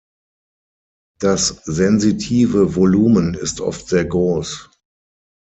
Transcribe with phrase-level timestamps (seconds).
[1.19, 4.67] Das sensitive Volumen ist oft sehr groß.